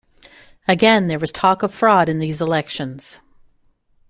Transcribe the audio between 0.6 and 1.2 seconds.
Again there